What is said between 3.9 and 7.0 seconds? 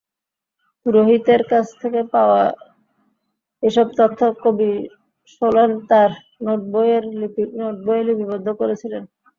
তথ্য কবি সোলন তাঁর নোটবইয়ে